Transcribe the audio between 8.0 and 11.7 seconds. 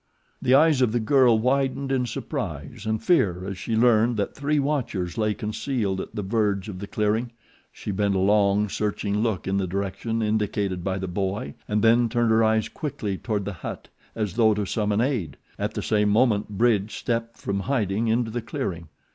a long, searching look in the direction indicated by the boy